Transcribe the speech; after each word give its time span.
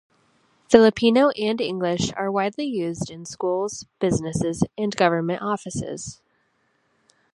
Filipino 0.67 1.29
and 1.37 1.61
English 1.61 2.11
are 2.13 2.31
widely 2.31 2.65
used 2.65 3.11
in 3.11 3.23
schools, 3.23 3.85
businesses 3.99 4.63
and 4.75 4.95
government 4.95 5.43
offices. 5.43 6.21